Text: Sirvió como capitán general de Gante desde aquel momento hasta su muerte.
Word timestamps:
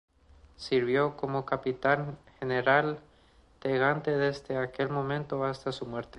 Sirvió 0.55 1.15
como 1.15 1.45
capitán 1.45 2.17
general 2.39 2.99
de 3.61 3.77
Gante 3.77 4.09
desde 4.17 4.57
aquel 4.57 4.89
momento 4.89 5.45
hasta 5.45 5.71
su 5.71 5.85
muerte. 5.85 6.09